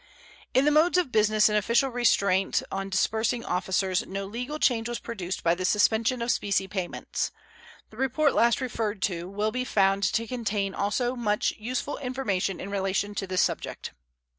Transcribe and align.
In 0.55 0.65
the 0.65 0.71
modes 0.71 0.97
of 0.97 1.11
business 1.11 1.47
and 1.47 1.55
official 1.55 1.91
restraints 1.91 2.63
on 2.71 2.89
disbursing 2.89 3.45
officers 3.45 4.03
no 4.07 4.25
legal 4.25 4.57
change 4.57 4.89
was 4.89 4.97
produced 4.97 5.43
by 5.43 5.53
the 5.53 5.63
suspension 5.63 6.23
of 6.23 6.31
specie 6.31 6.67
payments. 6.67 7.29
The 7.91 7.97
report 7.97 8.33
last 8.33 8.61
referred 8.61 9.03
to 9.03 9.29
will 9.29 9.51
be 9.51 9.63
found 9.63 10.01
to 10.13 10.25
contain 10.25 10.73
also 10.73 11.15
much 11.15 11.53
useful 11.55 11.99
information 11.99 12.59
in 12.59 12.71
relation 12.71 13.13
to 13.13 13.27
this 13.27 13.41
subject. 13.43 13.93